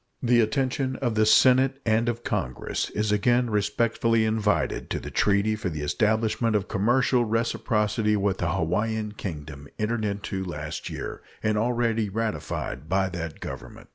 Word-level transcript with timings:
The 0.23 0.39
attention 0.39 0.95
of 0.95 1.13
the 1.13 1.27
Senate 1.27 1.79
and 1.85 2.09
of 2.09 2.23
Congress 2.23 2.89
is 2.89 3.11
again 3.11 3.51
respectfully 3.51 4.25
invited 4.25 4.89
to 4.89 4.99
the 4.99 5.11
treaty 5.11 5.55
for 5.55 5.69
the 5.69 5.81
establishment 5.83 6.55
of 6.55 6.67
commercial 6.67 7.23
reciprocity 7.23 8.15
with 8.15 8.39
the 8.39 8.53
Hawaiian 8.53 9.11
Kingdom 9.11 9.67
entered 9.77 10.03
into 10.03 10.43
last 10.43 10.89
year, 10.89 11.21
and 11.43 11.55
already 11.55 12.09
ratified 12.09 12.89
by 12.89 13.09
that 13.09 13.39
Government. 13.41 13.89